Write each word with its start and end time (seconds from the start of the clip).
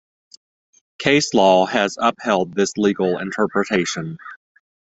Case 0.97 1.31
law 1.35 1.67
has 1.67 1.95
upheld 2.01 2.55
this 2.55 2.75
legal 2.75 3.19
interpretation. 3.19 4.17